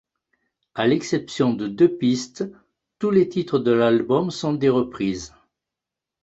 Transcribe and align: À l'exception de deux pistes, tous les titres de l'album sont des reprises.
À 0.73 0.87
l'exception 0.87 1.53
de 1.53 1.67
deux 1.67 1.95
pistes, 1.97 2.43
tous 2.97 3.11
les 3.11 3.29
titres 3.29 3.59
de 3.59 3.69
l'album 3.69 4.31
sont 4.31 4.53
des 4.55 4.67
reprises. 4.67 5.35